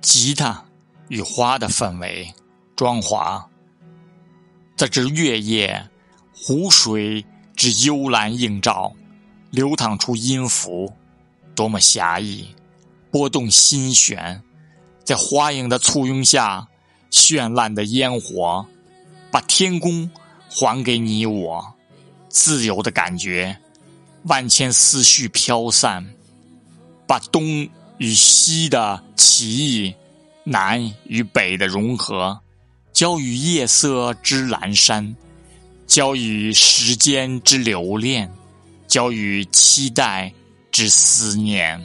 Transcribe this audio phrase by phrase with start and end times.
[0.00, 0.64] 吉他
[1.08, 2.32] 与花的氛围
[2.74, 3.48] 装华
[4.76, 4.88] 在。
[4.88, 5.88] 这月夜，
[6.34, 8.92] 湖水之幽蓝映照，
[9.50, 10.92] 流淌出音符，
[11.54, 12.54] 多么侠义，
[13.10, 14.42] 拨动心弦。
[15.04, 16.68] 在花影的簇拥下，
[17.10, 18.64] 绚烂的烟火，
[19.30, 20.10] 把天空
[20.48, 21.74] 还给你我，
[22.28, 23.60] 自由的感觉。
[24.24, 26.14] 万千思绪飘散，
[27.06, 29.94] 把东与西的奇异，
[30.44, 32.40] 南与北的融合，
[32.90, 35.14] 交于夜色之阑珊，
[35.86, 38.32] 交于时间之留恋，
[38.88, 40.32] 交于期待
[40.72, 41.78] 之思念。